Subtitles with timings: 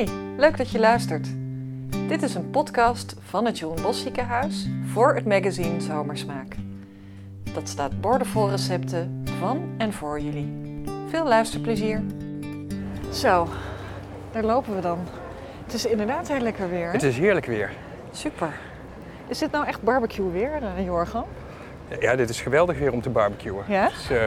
[0.00, 1.28] Hey, leuk dat je luistert.
[2.08, 6.56] Dit is een podcast van het Jeroen Bos Ziekenhuis voor het magazine Zomersmaak.
[7.54, 10.82] Dat staat boordevol recepten van en voor jullie.
[11.08, 12.02] Veel luisterplezier.
[13.12, 13.48] Zo,
[14.32, 14.98] daar lopen we dan.
[15.64, 16.86] Het is inderdaad heel lekker weer.
[16.86, 16.92] hè?
[16.92, 17.70] Het is heerlijk weer.
[18.10, 18.52] Super.
[19.26, 21.24] Is dit nou echt barbecue weer, eh, Jorgen?
[22.00, 23.64] Ja, dit is geweldig weer om te barbecuen.
[23.68, 23.88] Ja?
[23.88, 24.24] Dus, eh,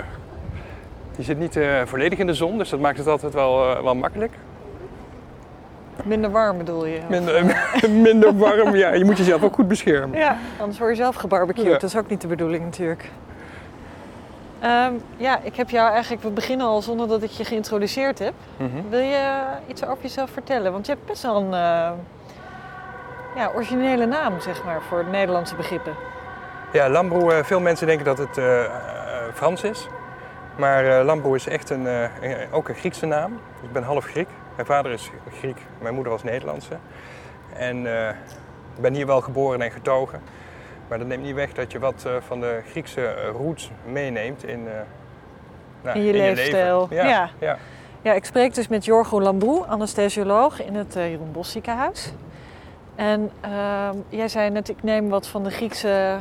[1.18, 3.84] je zit niet eh, volledig in de zon, dus dat maakt het altijd wel, eh,
[3.84, 4.34] wel makkelijk.
[6.04, 7.00] Minder warm bedoel je?
[7.10, 7.46] Minder,
[8.10, 8.94] minder warm, ja.
[8.94, 10.18] Je moet jezelf ook goed beschermen.
[10.20, 11.66] Ja, anders word je zelf gebarbecued.
[11.66, 11.72] Ja.
[11.72, 13.10] Dat is ook niet de bedoeling natuurlijk.
[14.60, 16.24] Ehm, ja, ik heb jou eigenlijk...
[16.24, 18.34] We beginnen al zonder dat ik je geïntroduceerd heb.
[18.58, 18.90] Mhm.
[18.90, 20.72] Wil je iets over jezelf vertellen?
[20.72, 21.92] Want je hebt best wel een eh,
[23.36, 25.94] ja, originele naam, zeg maar, voor Nederlandse begrippen.
[26.74, 28.70] Ja, Lambro, eh, veel mensen denken dat het eh, eh,
[29.34, 29.88] Frans is.
[30.56, 33.34] Maar eh Lambro is echt een, eh, een- ook een Griekse naam.
[33.62, 34.28] Ik ben half Griek.
[34.56, 36.78] Mijn vader is Griek, mijn moeder was Nederlandse.
[37.54, 38.10] En eh,
[38.76, 40.22] ik ben hier wel geboren en getogen.
[40.88, 44.44] Maar dat neemt niet weg dat je wat eh, van de Griekse eh, roots meeneemt
[44.44, 44.68] in,
[45.82, 46.88] nou, In je leefstijl.
[46.90, 47.08] leven.
[47.08, 47.30] Ja, Ja.
[47.40, 47.58] ja.
[48.02, 52.14] Ja, ik spreek dus met Jorgo Lambrou, anesthesioloog in het Jeroen Bos ziekenhuis.
[52.96, 56.20] En ehm, jij zei net, ik neem wat van de Griekse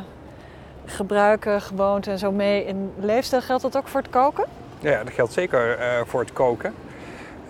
[0.85, 3.41] gebruiken, gewoonten en zo mee in leefstijl.
[3.41, 4.45] Geldt dat ook voor het koken?
[4.79, 6.73] Ja, dat geldt zeker voor het koken.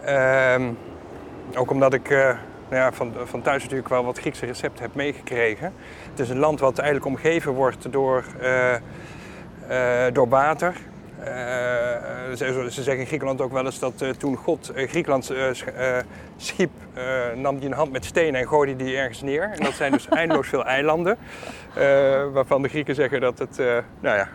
[0.05, 0.71] Ehm,
[1.55, 2.17] ook omdat ik eh,
[2.69, 5.73] nou ja, van, van thuis natuurlijk wel wat Griekse recepten heb meegekregen.
[6.09, 10.73] Het is een land wat eigenlijk omgeven wordt door, eh, eh, door water.
[12.35, 15.63] Ze, ze zeggen in Griekenland ook wel eens dat toen God Griekenland sch-
[16.37, 16.71] schiep,
[17.35, 19.43] nam hij een hand met stenen en gooide die ergens neer.
[19.43, 21.17] En dat zijn dus eindeloos veel eilanden.
[22.33, 23.57] waarvan de Grieken zeggen dat het,
[23.99, 24.27] nou ja,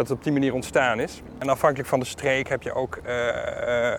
[0.00, 1.22] dat het op die manier ontstaan is.
[1.38, 3.14] En afhankelijk van de streek heb je ook eh,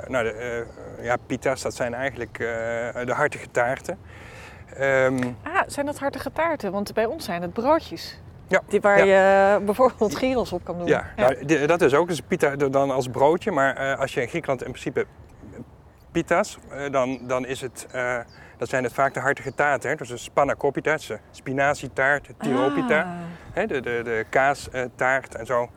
[0.08, 0.66] nou, de,
[0.98, 2.38] eh, ja, pita's, dat zijn eigenlijk
[3.06, 3.98] de hartige taarten.
[4.78, 6.72] Ehm, Ah, zijn dat hartige taarten?
[6.72, 8.20] Want bij ons zijn het broodjes.
[8.48, 9.54] Ja, Die waar ja.
[9.54, 10.88] je bijvoorbeeld gyros op kan doen.
[10.88, 12.08] ja, Nou, dat is ook.
[12.08, 13.52] Dus pita dan als broodje.
[13.52, 15.06] Maar als je in Griekenland in principe
[16.12, 16.58] pita's,
[16.92, 17.88] dan, dan is het,
[18.58, 19.90] dat zijn het vaak de hartige taarten.
[19.90, 19.96] Hè?
[19.96, 23.02] Dus de spanakopita, de spinazietaart, de tiropita.
[23.02, 23.10] Ah.
[23.54, 25.70] Hè, de, de, de kaastaart en zo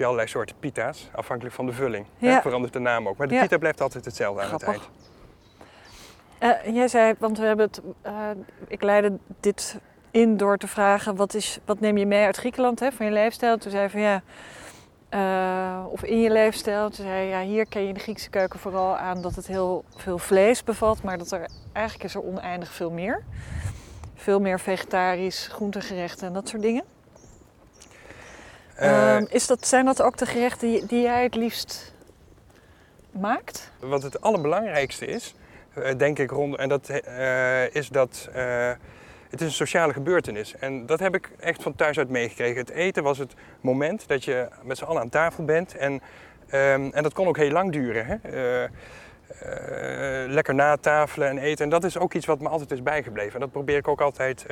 [0.00, 2.06] je allerlei soorten pita's, afhankelijk van de vulling.
[2.18, 2.34] Ja.
[2.34, 3.16] Hè, verandert de naam ook.
[3.16, 3.40] Maar de Ja.
[3.42, 4.68] pita blijft altijd hetzelfde aan Grappig.
[4.68, 4.76] het
[6.40, 6.64] eind.
[6.66, 8.12] Eh, jij zei, want we hebben het, eh,
[8.68, 9.78] ik leidde dit
[10.10, 13.12] in door te vragen, wat, is, wat neem je mee uit Griekenland hè, van je
[13.12, 13.58] leefstijl?
[13.58, 14.22] Toen zei je van ja,
[15.08, 16.90] eh, of in je leefstijl.
[16.90, 19.84] Toen zei je, ja, hier ken je de Griekse keuken vooral aan dat het heel
[19.96, 23.22] veel vlees bevat, maar dat er eigenlijk is er oneindig veel meer.
[24.14, 26.84] Veel meer vegetarisch, groentegerechten en dat soort dingen.
[28.80, 31.94] Eh, Ehm, is dat, zijn dat ook de gerechten die, die jij het liefst
[33.10, 33.70] maakt?
[33.78, 35.34] wat het allerbelangrijkste is,
[35.74, 38.28] eh, denk ik, rond, en dat eh, is dat
[39.30, 40.54] het is een sociale gebeurtenis.
[40.56, 42.58] En dat heb ik echt van thuis uit meegekregen.
[42.58, 45.76] Het eten was het moment dat je met z'n allen aan tafel bent.
[45.76, 46.00] En,
[46.48, 48.06] ehm, en dat kon ook heel lang duren.
[48.06, 48.16] Hè?
[48.20, 48.70] Eh,
[50.28, 51.64] lekker natafelen en eten.
[51.64, 53.34] En dat is ook iets wat me altijd is bijgebleven.
[53.34, 54.46] En dat probeer ik ook altijd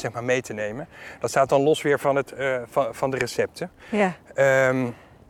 [0.00, 0.88] zeg maar mee te nemen.
[1.20, 3.70] Dat staat dan los weer van, het, eh, van, van de recepten.
[3.90, 4.12] Ja.
[4.34, 4.86] Ehm,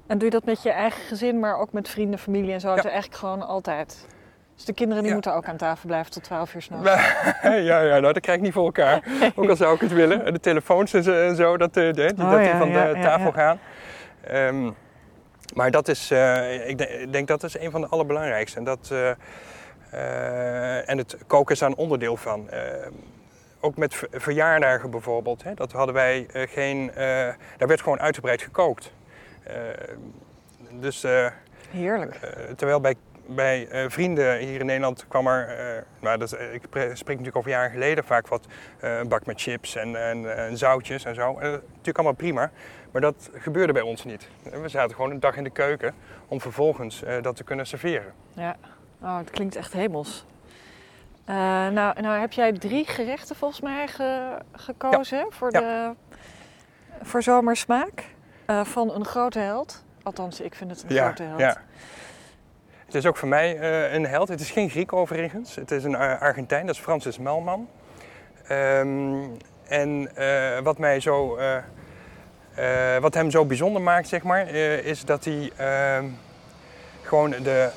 [0.06, 2.69] En doe je dat met je eigen gezin, maar ook met vrienden, familie en zo?
[2.69, 2.77] Ja.
[2.77, 4.06] Is eigenlijk gewoon altijd.
[4.55, 5.15] Dus de kinderen die Ja.
[5.19, 6.91] moeten ook aan tafel blijven tot 12 uur s'nachts.
[7.43, 9.03] ja, ja, nou dat krijg ik niet voor elkaar.
[9.37, 10.25] Ook al zou ik het willen.
[10.25, 12.99] En De telefoons en zo, en zo, dat, eh, die, Oh, dat die van de
[13.03, 13.59] tafel gaan.
[14.25, 14.71] Ehm,
[15.55, 18.59] maar dat is, eh, ik, de- ik denk dat is een van de allerbelangrijkste.
[18.59, 19.11] En, dat, eh,
[19.91, 22.49] eh, en het koken is daar een onderdeel van.
[23.60, 25.42] Ook met ver- verjaardagen bijvoorbeeld.
[25.42, 26.91] Hè, dat hadden wij eh, geen.
[26.91, 26.96] eh,
[27.56, 28.92] daar werd gewoon uitgebreid gekookt.
[29.42, 29.60] Ehm,
[30.80, 31.26] dus eh,
[31.70, 32.14] Heerlijk.
[32.14, 32.94] eh, terwijl bij,
[33.26, 37.06] bij eh, vrienden hier in Nederland kwam er, eh, nou, dat, eh, ik pre- spreek
[37.16, 38.46] natuurlijk over jaren geleden, vaak wat
[38.80, 41.32] eh, een bak met chips en, en, en zoutjes en zo.
[41.40, 42.50] Natuurlijk allemaal prima,
[42.92, 44.28] maar dat gebeurde bij ons niet.
[44.42, 45.94] We zaten gewoon een dag in de keuken
[46.28, 48.12] om vervolgens eh, dat te kunnen serveren.
[48.32, 48.56] Ja.
[49.02, 50.26] Oh, het klinkt echt hemels.
[51.28, 51.34] Eh,
[51.69, 55.60] nou, nou heb jij drie gerechten volgens mij ge- gekozen voor, Ja.
[55.60, 55.94] de,
[57.02, 58.04] voor zomersmaak.
[58.46, 59.84] Eh, van een grote held.
[60.02, 61.40] Althans, ik vind het een grote held.
[61.40, 61.56] ja.
[62.86, 64.28] Het is ook voor mij eh, een held.
[64.28, 65.54] Het is geen Griek overigens.
[65.54, 67.69] Het is een Ar- Argentijn, dat is Francis Melman.
[68.46, 69.14] Ehm,
[69.69, 70.10] en
[70.62, 71.38] wat, mij zo,
[73.00, 76.04] wat hem zo bijzonder maakt, zeg maar, is dat hij ehm,
[77.02, 77.70] gewoon de.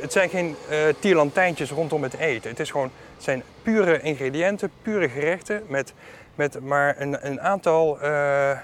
[0.00, 2.50] Het zijn geen eh tierlantijntjes rondom het eten.
[2.50, 5.94] Het, is gewoon, zijn pure ingrediënten, pure gerechten met,
[6.34, 8.58] met maar een, een aantal eh, eh,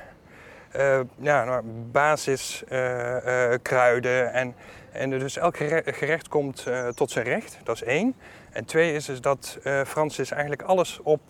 [1.17, 4.33] ja, nou, basiskruiden.
[4.33, 4.55] en,
[4.93, 7.59] en dus elk gere- gerecht komt tot zijn recht.
[7.65, 8.15] Dat is één.
[8.51, 11.21] En twee is, is dat Francis eigenlijk alles op,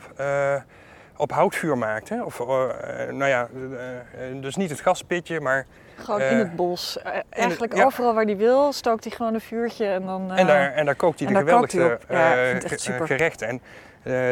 [1.21, 2.09] op houtvuur maakt.
[2.09, 2.23] Hè?
[2.23, 6.99] Of, eh, eh, nou ja, eh, dus niet het gaspitje, maar Gewoon in het bos.
[7.31, 7.85] Eigenlijk ja.
[7.85, 10.33] overal waar hij wil, stookt hij gewoon een vuurtje en dan...
[10.33, 12.35] En daar, en daar kookt hij en de daar kookt geweldigste hij op.
[12.35, 13.07] Ja, ik vind het echt ge- super.
[13.07, 13.49] gerechten.
[13.49, 13.61] En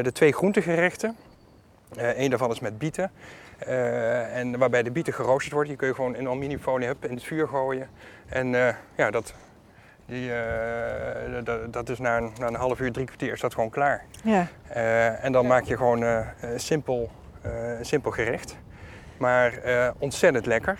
[0.03, 1.17] de twee groentegerechten,
[1.97, 3.11] een daarvan is met bieten.
[4.33, 5.69] en waarbij de bieten geroosterd worden.
[5.71, 7.89] Die kun je gewoon in aluminiumfolie in het vuur gooien.
[8.29, 8.49] En
[8.95, 9.35] ja, dat,
[10.09, 13.71] die, eh, dat, is na een, na een half uur, drie kwartier is dat gewoon
[13.71, 14.05] klaar.
[14.25, 16.27] Ja, Eh, en dan maak je gewoon eh,
[16.57, 17.11] simpel,
[17.43, 18.57] een simpel gerecht.
[19.19, 19.53] Maar
[19.99, 20.79] ontzettend lekker.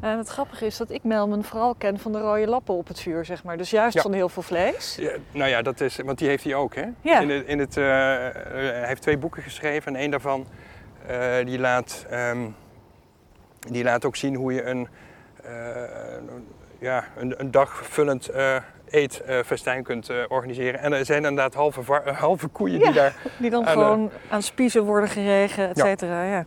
[0.00, 3.00] en het grappige is dat ik Melman vooral ken van de rode lappen op het
[3.00, 3.56] vuur, zeg maar.
[3.56, 4.02] Dus juist Ja.
[4.02, 4.96] van heel veel vlees.
[5.00, 6.74] Ja, nou ja, dat is, want die heeft hij ook.
[6.74, 6.84] Hè?
[7.00, 7.20] Ja.
[7.20, 10.46] In het, in het, hij heeft twee boeken geschreven en een daarvan
[11.44, 12.48] die, laat, ehm,
[13.58, 14.88] die laat ook zien hoe je een,
[16.82, 18.56] ja, een, een dagvullend eh
[18.88, 20.80] eetfestijn kunt eh, organiseren.
[20.80, 22.84] En er zijn inderdaad halve, var- eh, halve koeien Ja.
[22.84, 23.14] die daar...
[23.38, 26.22] Die dan Aan de- gewoon aan spiezen worden geregen, et cetera.
[26.22, 26.44] Ja.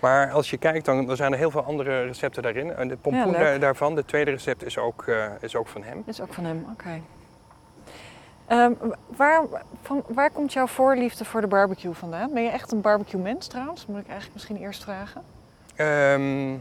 [0.00, 2.74] Maar als je kijkt, dan er zijn er heel veel andere recepten daarin.
[2.74, 6.02] En de pompoen daar- daarvan, de tweede recept, is ook, eh, is ook van hem.
[6.06, 7.00] Is ook van hem, oké.
[8.46, 8.72] Ehm,
[9.16, 9.42] waar,
[9.82, 12.32] van, waar komt jouw voorliefde voor de barbecue vandaan?
[12.34, 13.86] Ben je echt een barbecue mens trouwens?
[13.86, 15.22] Moet ik eigenlijk misschien eerst vragen.
[15.76, 16.54] Ehm,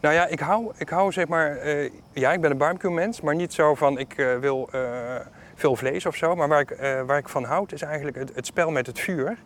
[0.00, 3.20] nou ja, ik hou, ik hou zeg maar, eh, ja, ik ben een barbecue mens,
[3.20, 4.80] maar niet zo van ik eh, wil eh,
[5.54, 6.34] veel vlees of zo.
[6.36, 9.36] Maar waar ik, waar ik van houd is eigenlijk het, het spel met het vuur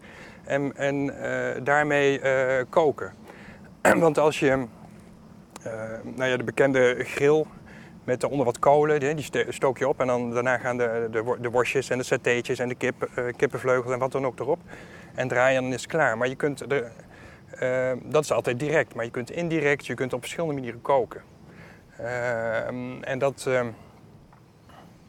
[0.44, 1.14] en, en
[1.64, 2.20] daarmee
[2.68, 3.12] koken.
[4.04, 4.66] Want als je,
[6.02, 7.44] nou ja, de bekende grill
[8.04, 11.36] met eronder wat kolen, die, die stook je op en dan daarna gaan de, de,
[11.40, 14.58] de worstjes en de satéetjes en de kip, kippenvleugels en wat dan ook erop.
[15.14, 16.18] En draaien en dan is het klaar.
[16.18, 16.92] Maar je kunt er,
[17.58, 21.22] eh, dat is altijd direct, maar je kunt indirect, je kunt op verschillende manieren koken.
[21.96, 23.66] Ehm, en dat, ehm,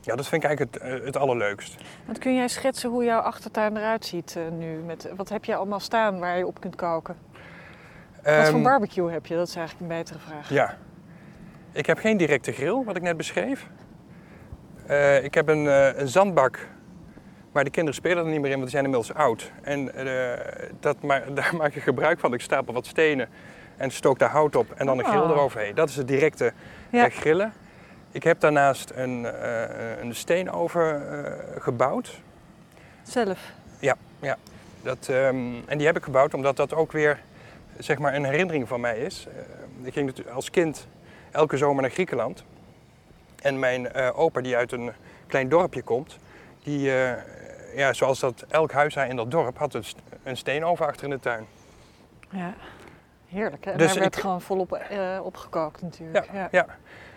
[0.01, 1.75] ja, dat vind ik eigenlijk het, eh, het allerleukst.
[2.05, 4.77] Want kun jij schetsen hoe jouw achtertuin eruit ziet eh, nu?
[4.77, 7.15] Met, wat heb je allemaal staan waar je op kunt koken?
[8.23, 9.35] Wat voor Ehm, barbecue heb je?
[9.35, 10.49] Dat is eigenlijk een betere vraag.
[10.49, 10.77] Ja.
[11.71, 13.67] Ik heb geen directe grill, wat ik net beschreef.
[14.85, 15.65] Eh, ik heb een,
[15.99, 16.67] een zandbak,
[17.53, 19.51] maar de kinderen spelen er niet meer in, want die zijn inmiddels oud.
[19.61, 20.39] En eh,
[20.79, 20.97] dat
[21.35, 22.33] daar maak ik gebruik van.
[22.33, 23.29] Ik stapel wat stenen
[23.77, 25.29] en stook daar hout op en dan een grill Oh.
[25.29, 25.75] eroverheen.
[25.75, 26.53] Dat is het directe
[26.89, 27.05] Ja.
[27.05, 27.53] eh, grillen.
[28.11, 31.01] Ik heb daarnaast een, eh, een steenoven
[31.59, 32.21] gebouwd.
[33.03, 33.39] Zelf?
[34.81, 37.19] Dat, ehm, en die heb ik gebouwd omdat dat ook weer
[37.77, 39.27] zeg maar, een herinnering van mij is.
[39.81, 40.87] Ik ging als kind
[41.31, 42.43] elke zomer naar Griekenland.
[43.41, 44.91] En mijn opa, die uit een
[45.27, 46.17] klein dorpje komt,
[46.63, 46.91] die,
[47.75, 51.09] ja, zoals dat elk huis in dat dorp, had een, st- een steenoven achter in
[51.09, 51.45] de tuin.
[52.29, 52.53] Ja.
[53.27, 53.71] Heerlijk, hè?
[53.71, 56.29] En Dus daar werd ik- gewoon volop eh, opgekookt natuurlijk.
[56.33, 56.47] Ja.
[56.51, 56.65] Ja.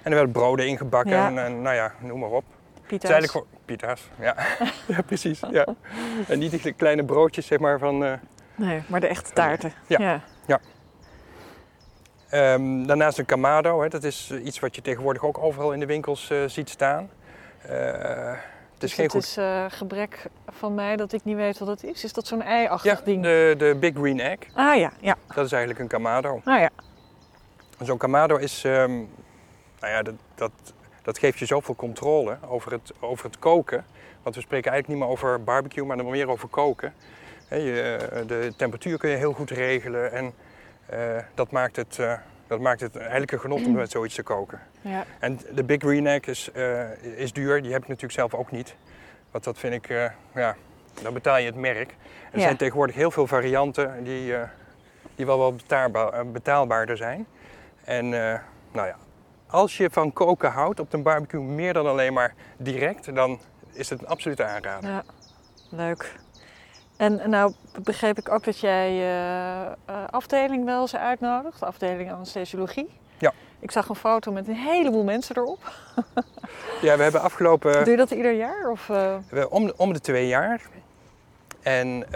[0.02, 1.26] En er werden broden ingebakken Ja.
[1.26, 2.44] en, en nou ja, noem maar op.
[2.86, 3.10] Pita's.
[3.10, 4.08] is eigenlijk gewoon pita's.
[4.20, 4.36] Ja,
[4.96, 5.40] ja precies.
[5.50, 5.66] Ja.
[6.28, 8.04] En niet die kleine broodjes zeg maar van...
[8.04, 8.12] eh,
[8.54, 9.72] Nee, maar de echte taarten.
[9.86, 10.20] Ja.
[10.46, 10.60] ja.
[12.28, 15.80] Ehm, daarnaast een Kamado, hè, dat is eh, iets wat je tegenwoordig ook overal in
[15.80, 17.10] de winkels eh, ziet staan.
[17.62, 18.32] Eh,
[18.76, 19.22] het is Dus geen het goed.
[19.22, 22.04] is eh, gebrek van mij dat ik niet weet wat het is.
[22.04, 23.22] Is dat zo'n ei-achtig Ja, ding?
[23.22, 25.16] de, de Big Green Egg, Ah ja, ja.
[25.34, 26.40] dat is eigenlijk een Kamado.
[26.44, 26.70] Ah ja.
[27.80, 28.92] Zo'n Kamado is, ehm,
[29.80, 30.50] nou ja, dat, dat,
[31.02, 33.84] dat geeft je zoveel controle over het, over het koken.
[34.22, 36.94] Want we spreken eigenlijk niet meer over barbecue, maar dan meer over koken.
[37.50, 40.32] Je, eh, de temperatuur kun je heel goed regelen en
[40.86, 40.98] eh,
[41.34, 41.98] dat, maakt het,
[42.46, 44.60] dat maakt het eigenlijk een genot om met zoiets te koken.
[44.80, 45.04] ja.
[45.18, 48.50] En de Big Green Egg is, eh, is duur, die heb ik natuurlijk zelf ook
[48.50, 48.76] niet.
[49.30, 50.56] Want dat vind ik, eh, ja,
[51.02, 51.90] dan betaal je het merk.
[52.32, 52.40] Er Ja.
[52.44, 54.48] zijn tegenwoordig heel veel varianten die, eh,
[55.14, 57.26] die wel wat betaalbaar, betaalbaarder zijn.
[57.84, 58.08] En
[58.72, 58.96] nou ja,
[59.46, 63.40] als je van koken houdt op een barbecue meer dan alleen maar direct, dan
[63.72, 64.90] is het een absolute aanrader.
[64.90, 65.02] Ja,
[65.70, 66.12] leuk.
[66.96, 69.72] En nou begreep ik ook dat jij eh,
[70.10, 72.90] afdeling wel eens uitnodigt, de afdeling anesthesiologie.
[73.18, 73.32] Ja.
[73.58, 75.58] Ik zag een foto met een heleboel mensen erop.
[76.82, 78.70] Ja, we hebben afgelopen Doe je dat ieder jaar?
[78.70, 80.60] Of, eh, we- om, om de twee jaar.
[81.62, 82.06] En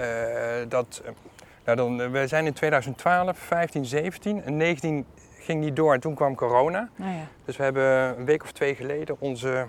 [0.69, 1.03] dat,
[1.65, 5.07] nou dan, we zijn in 2012, 15, 17 en 19
[5.39, 6.89] ging niet door en toen kwam corona.
[6.97, 7.23] nou ja.
[7.45, 9.67] Dus we hebben een week of twee geleden onze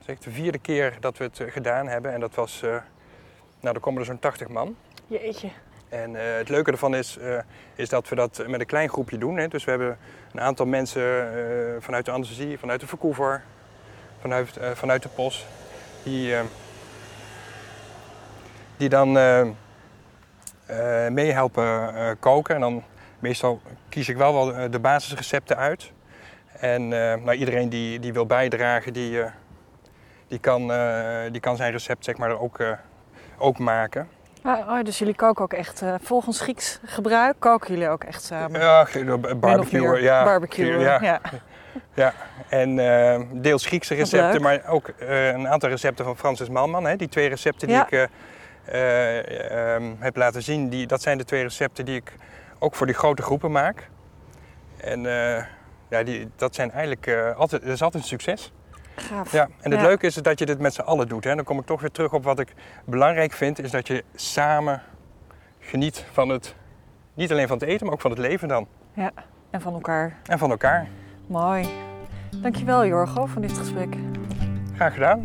[0.00, 2.12] zeg, de vierde keer dat we het gedaan hebben.
[2.12, 2.62] En dat was,
[3.60, 4.76] nou dan komen er zo'n 80 man.
[5.06, 5.48] Jeetje.
[5.88, 7.38] En eh, het leuke ervan is, eh,
[7.74, 9.36] is dat we dat met een klein groepje doen.
[9.36, 9.48] Hè.
[9.48, 9.98] Dus we hebben
[10.32, 13.42] een aantal mensen eh, vanuit de anesthesie, vanuit de verkoever,
[14.20, 15.46] vanuit, vanuit de POS.
[16.02, 16.34] Die,
[18.76, 22.54] die dan eh, eh, meehelpen eh, koken.
[22.54, 22.82] En dan
[23.18, 25.92] meestal kies ik wel wel de basisrecepten uit.
[26.60, 29.22] En nou, iedereen die, die wil bijdragen, die,
[30.28, 30.72] die, kan,
[31.32, 32.58] die kan zijn recept zeg maar, er ook,
[33.38, 34.08] ook maken.
[34.42, 38.22] Ah, oh, dus jullie koken ook echt, eh, volgens Grieks gebruik, koken jullie ook echt
[38.22, 38.60] samen?
[38.60, 38.86] Ja,
[39.36, 40.02] barbecue.
[40.02, 41.20] Ja, Barbecuen, ja, ja.
[41.94, 42.14] ja.
[42.48, 46.84] En eh, deels Griekse recepten, maar ook eh, een aantal recepten van Francis Malman.
[46.84, 46.96] Hè.
[46.96, 48.04] Die twee recepten die ik eh,
[48.64, 52.12] eh, ehm, heb laten zien, die, dat zijn de twee recepten die ik
[52.58, 53.88] ook voor die grote groepen maak.
[54.76, 55.00] En
[55.88, 58.52] ja, die, dat zijn eigenlijk altijd, dat is altijd een succes.
[58.96, 59.32] Gaaf.
[59.32, 59.86] Ja, en het Ja.
[59.86, 61.24] leuke is dat je dit met z'n allen doet.
[61.24, 61.34] Hè.
[61.34, 62.52] Dan kom ik toch weer terug op wat ik
[62.84, 64.82] belangrijk vind, is dat je samen
[65.60, 66.54] geniet van het,
[67.14, 68.66] niet alleen van het eten, maar ook van het leven dan.
[69.50, 70.16] En van elkaar.
[70.26, 70.86] En van elkaar.
[71.26, 71.68] Mooi.
[72.36, 73.96] Dankjewel Jorgo voor dit gesprek.
[74.74, 75.22] Graag gedaan.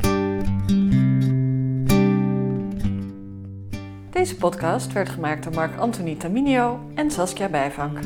[4.10, 8.00] Deze podcast werd gemaakt door Mark Anthony Taminio en Saskia Bijvank.